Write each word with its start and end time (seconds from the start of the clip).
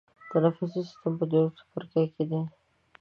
تنفسي 0.31 0.81
سیستم 0.87 1.11
په 1.19 1.25
دویم 1.31 1.47
څپرکي 1.57 2.03
کې 2.13 2.23
دی. 2.29 2.41